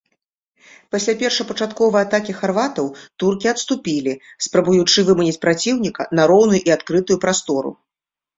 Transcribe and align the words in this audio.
Пасля 0.93 1.13
першапачатковай 1.19 2.03
атакі 2.07 2.33
харватаў, 2.39 2.85
туркі 3.25 3.47
адступілі, 3.53 4.13
спрабуючы 4.47 5.05
выманіць 5.11 5.37
праціўніка 5.45 6.09
на 6.21 6.27
роўную 6.33 6.61
і 6.71 6.75
адкрытую 6.79 7.17
прастору. 7.29 7.69